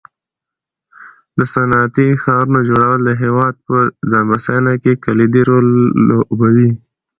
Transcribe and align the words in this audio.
د 1.37 1.39
صنعتي 1.53 2.07
ښارګوټو 2.21 2.67
جوړول 2.69 2.99
د 3.03 3.09
هېواد 3.23 3.55
په 3.67 3.75
ځان 4.11 4.25
بسیاینه 4.31 4.73
کې 4.83 5.01
کلیدي 5.05 5.41
رول 5.49 5.67
لوبوي. 6.09 6.71